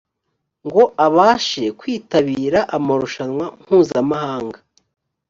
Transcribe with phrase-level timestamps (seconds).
[0.67, 4.59] ngo abashe kwitabira amarushanwa mpuzamahanga.